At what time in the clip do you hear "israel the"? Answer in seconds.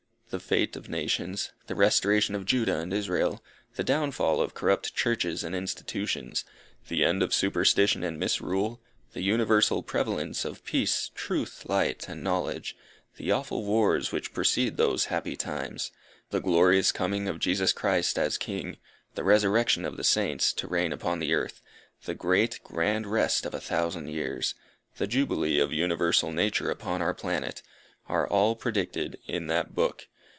2.93-3.83